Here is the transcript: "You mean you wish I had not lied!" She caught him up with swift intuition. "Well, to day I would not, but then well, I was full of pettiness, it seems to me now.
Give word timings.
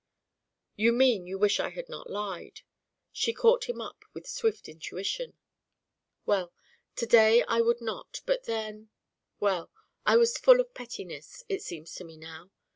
"You 0.75 0.93
mean 0.93 1.27
you 1.27 1.37
wish 1.37 1.59
I 1.59 1.69
had 1.69 1.87
not 1.87 2.09
lied!" 2.09 2.61
She 3.11 3.33
caught 3.33 3.65
him 3.69 3.79
up 3.79 4.03
with 4.15 4.25
swift 4.25 4.67
intuition. 4.67 5.37
"Well, 6.25 6.51
to 6.95 7.05
day 7.05 7.43
I 7.43 7.61
would 7.61 7.81
not, 7.81 8.21
but 8.25 8.45
then 8.45 8.89
well, 9.39 9.69
I 10.03 10.17
was 10.17 10.39
full 10.39 10.59
of 10.59 10.73
pettiness, 10.73 11.43
it 11.47 11.61
seems 11.61 11.93
to 11.97 12.03
me 12.03 12.17
now. 12.17 12.49